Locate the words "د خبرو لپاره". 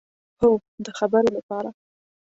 0.85-1.69